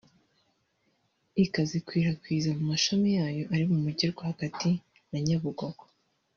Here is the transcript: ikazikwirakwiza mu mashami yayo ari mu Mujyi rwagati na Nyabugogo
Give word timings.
ikazikwirakwiza 1.43 2.49
mu 2.57 2.63
mashami 2.71 3.09
yayo 3.17 3.43
ari 3.53 3.65
mu 3.71 3.77
Mujyi 3.83 4.05
rwagati 4.13 4.71
na 5.09 5.19
Nyabugogo 5.25 5.83